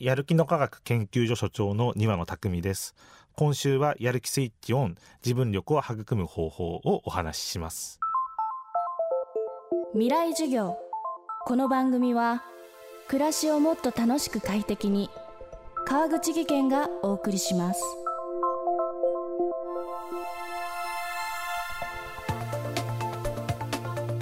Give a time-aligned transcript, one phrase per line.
[0.00, 2.96] やる気の科学研究所所長の庭野匠です。
[3.36, 8.00] 今週はやる気スイッチオン自分力を育む方法をお話しします。
[9.92, 10.76] 未来授業。
[11.46, 12.42] この番組は
[13.06, 15.10] 暮らしをもっと楽しく快適に
[15.86, 17.80] 川口義賢がお送りします。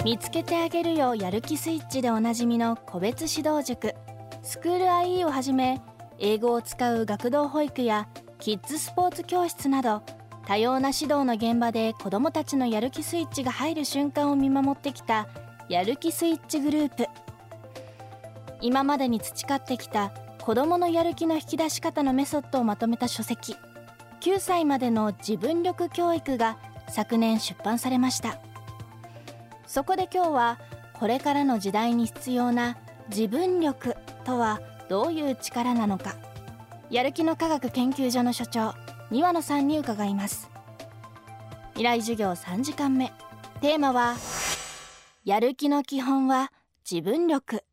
[0.05, 3.95] 見つけてあげるよやる気スイッチでおなじみの個別指導塾。
[4.43, 5.81] スクール IE をはじめ
[6.19, 8.09] 英語を使う学童保育や
[8.39, 10.03] キッズスポーツ教室など
[10.45, 15.29] 多様な指導の現場で子どもたちのやる気スイッチが入る瞬間を見守ってきた
[15.69, 17.07] やる気スイッチグループ。
[18.59, 23.55] 今までに培ってきた子どものやる気の引き出し方のメソッドをまとめた書籍。
[24.19, 26.57] 9歳までの自分力教育が
[26.89, 28.37] 昨年出版されました。
[29.65, 30.59] そこで今日は
[30.99, 32.77] これからの時代に必要な
[33.09, 33.95] 自分力。
[34.23, 36.15] とはどういう力なのか。
[36.89, 38.73] やる気の科学研究所の所長
[39.09, 40.49] 庭野さんに伺います。
[41.73, 43.11] 未来授業3時間目。
[43.61, 44.15] テーマは
[45.23, 46.51] やる気の基本は
[46.89, 47.63] 自分力。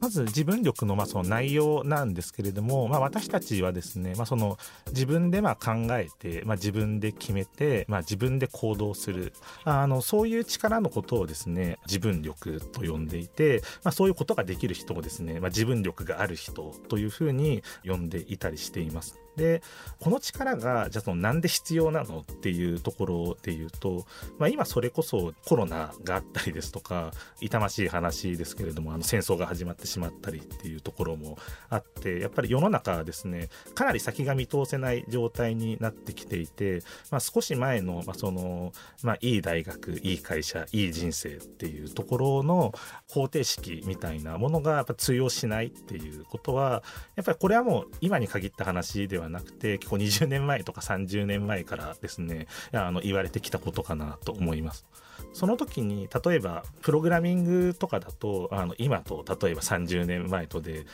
[0.00, 9.32] まず自分力のまあその内容なんですけれども、まあ、私たちはですね、まあ、その自分でまあ考えて、まあ、自分で決めて、まあ、自分で行動する
[9.64, 19.18] あのそういう力のことをですね自分力と呼んでいて、まあ、そういうことができる人をですね、まあ、自分力がある人というふうに呼んでいたりしています。
[19.36, 19.62] で
[20.00, 24.06] この力がじゃあそのなんで必要なのっていうところで言うと、
[24.38, 42.72] まあ、今それこそコロナがあったりですとか痛ましい話ですけれどもあの戦争が始まってしまったりっていうところもあってやっぱり世の中はですねかなり先が見通せない状態になってきていて、まあ、少し前の,、まあそのまあ、いい大学いい会社いい人生っていうところの
[43.08, 46.82] 方程式みたいなものがやっぱ通用しないっていうことは
[47.16, 54.86] やっぱりこれはもう今に限った話でははなくて結構20年前とか30年前からですねあの言われてきたことかなと思います。
[55.32, 60.86] その時に例えばプログラミングとかだとあの今と例えば30年前とで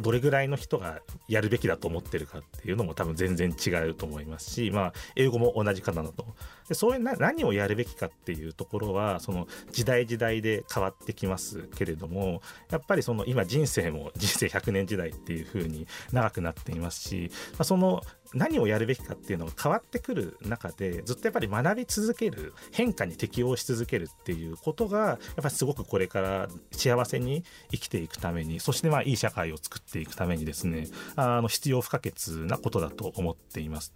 [0.00, 6.26] どれぐらいの人がやるべきだと思ってるかっていうのも多分全然違うと思いますし、まあ、英語も同じかなと
[6.68, 18.02] でそういうな何をやるべきかっていうところはその時代時代で変わってきますけれどもやっぱりその今人生も人生100年時代っていう風に長くなっていますし、まあ、そその
[18.34, 27.42] 何をやるべきかっていうのが変わってくる中でずっとやっぱり学び続ける変化に適応し続けるっていうことがやっぱりすごくこれから幸せに
[27.72, 30.86] 生きていくためにそしてまあいい社会を作っていくためにですね
[31.16, 32.14] あの必要不可欠
[32.46, 33.92] なことだと思っています。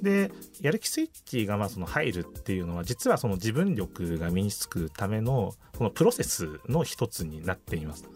[0.00, 0.32] で
[0.62, 8.08] やる気スイッチがまあその入るっていうのは実はその自分力が身につくためのそのプロセスの一つになっています。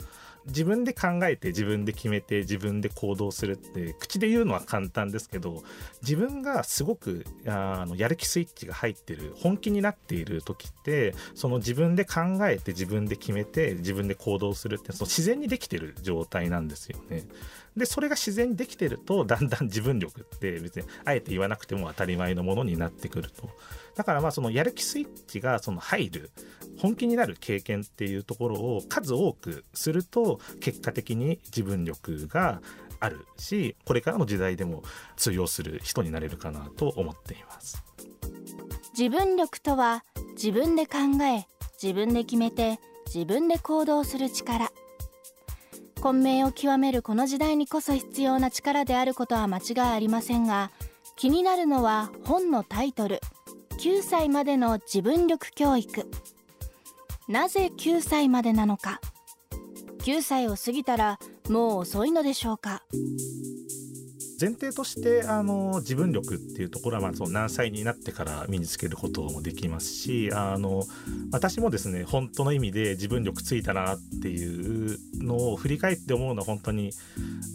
[0.47, 5.63] 自分で考えて自分で決めて自分で行動するって口で言うのは簡単ですけど
[6.03, 17.25] 自分がすごくあのやる気スイッチが入ってる本気になっている時ってその自分で考えて自分で決めて自分で行動するってその自然にできてる状態なんですよね。
[17.77, 23.51] でそれが自然にできてると だんだん自分力って別にあえて言わなくても当たり前のものになってくると。
[23.95, 26.31] だからまあそのやる気スイッチがその入る
[26.79, 32.61] 本気になる経験っていうところを数多くすると結果的に自分力が
[32.99, 34.83] あるしこれからの時代でも
[35.17, 37.83] 通用する人になれるかなと思っています。
[38.97, 41.47] 自分力とは自分で考え
[41.83, 44.71] 自分で決めて自分で行動する力。
[46.05, 50.71] 混迷を極めるこの時代にこそ必要な力であることは間違いありませんが
[51.17, 53.23] 気になるのは本のタイトル
[53.79, 56.11] 9歳までの自分力教育。
[57.27, 59.01] なぜ9歳までなのか。
[60.01, 62.83] 9歳を過ぎたらもう遅いのでしょうか。
[64.45, 70.85] 前提としてあの自分力っていうところはまあその何歳になってから身につけることもできますしあの
[71.33, 76.93] 私もですね本当の意味で自分力ついたなっていうのを振り返って思うのは本当に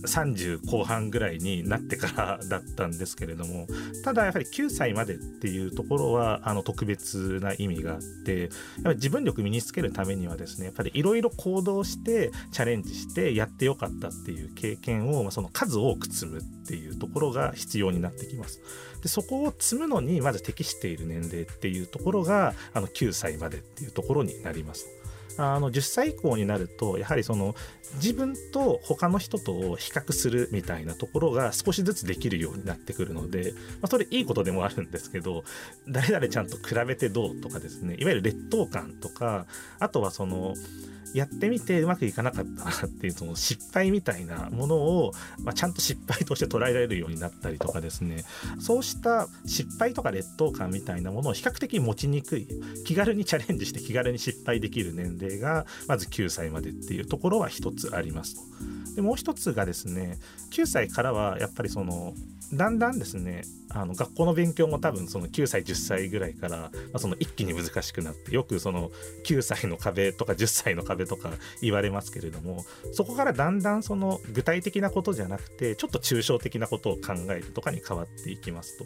[0.08, 3.68] 30後半ぐらいになってからだったんですけれども
[4.04, 8.50] ただやはり9歳までっていうところはあの特別な意味があってやっ
[8.86, 18.62] ぱり自分力身につけるためにはですねやっぱりいろいろ行動してチャレンジしてやってよかったっていう経験を、ま、その数多く積むっていういうところが必要になってきます。
[19.02, 24.88] でそこを積むのにまず適している年齢っていうところがあの9歳までっていうところになります。
[25.40, 27.56] あの10歳以降になるとやはりその
[27.96, 35.46] 自分と他の人と比較するみたいなところが少しずつできるようになってくるので、まあ、それいいことでもあるんですけど
[35.88, 39.46] 誰々ちゃんと比べてどうとかですねいわゆる劣等感とか
[39.80, 40.56] あとはその
[41.14, 45.12] やってみてうまくいかなかったなっていうその失敗みたいなものを、
[45.44, 48.24] まあ、ちゃんと失敗として捉えられるようになったりとかですね
[48.60, 52.48] そうした失敗とか劣等感みたいなものを比較的持ちにくい
[52.86, 58.42] 気軽にチャレンジして気軽に失敗できる年齢がまず9歳までっていうところは一つありますと。
[58.96, 60.18] でもう一つがですね
[60.52, 62.14] 9歳からはやっぱりその
[62.54, 68.90] だんだんですねあの学校の勉強も多分その9歳10歳ぐらいから、まあ、その一気に難しくなってよくその
[69.26, 71.30] 9歳の壁とか10歳の壁とか
[71.62, 78.86] 言われますけれどもそこからだんだんその具体的なことじゃなくてちょっと抽象的なことを考えるとかに変わっていきますと。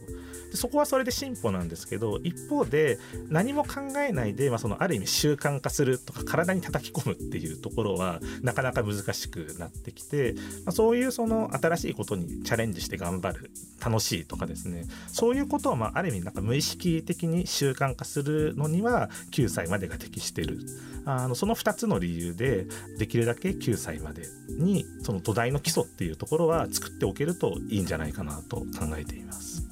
[0.51, 10.33] でそこはそれで進歩なんですけど一方で何も考えないで、まあ、そのある意味習慣化するとか体に叩き込むっていうところはなかなか難しくなってきて、
[10.65, 13.51] まあ、そういうその新しいことにチャレンジして頑張る
[13.83, 14.85] 楽しいとかですね。
[15.07, 20.59] そういうことをまあある意味なんか無意識的に習慣化するのには9歳までが適してる。
[21.05, 22.65] あのその2つの理由で
[22.97, 28.65] できるだけ9歳までにその土台の基礎っていうところは作っておけるといいんじゃないかなと考
[28.97, 29.63] えています。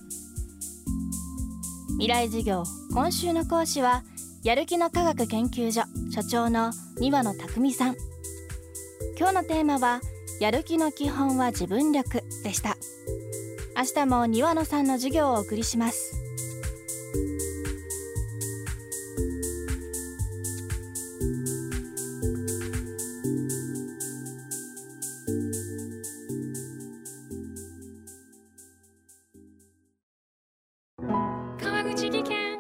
[1.94, 2.64] 未来授業
[2.94, 4.04] 今週の講師は
[4.44, 7.96] やる気の科学研究所所長の三輪野匠さん。
[9.18, 10.02] 今日のテーマは
[10.40, 12.78] やる気の基本は自分力でした。
[13.78, 16.16] 明日も庭野さんの授業をお送りします。
[31.60, 32.60] 川口技研。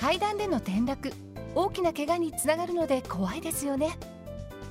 [0.00, 1.12] 階段での転落。
[1.58, 3.98] 大きな怪我につながるので怖いですよね